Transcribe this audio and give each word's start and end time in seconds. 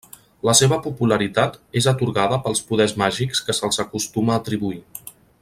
La 0.47 0.53
seva 0.59 0.77
popularitat 0.85 1.59
és 1.81 1.89
atorgada 1.91 2.39
pels 2.47 2.63
poders 2.71 2.97
màgics 3.03 3.43
que 3.51 3.57
se'ls 3.59 3.81
acostuma 3.85 4.35
a 4.37 4.41
atribuir. 4.43 4.83